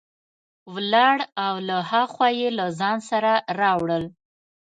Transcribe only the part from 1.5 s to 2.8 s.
له ها خوا یې له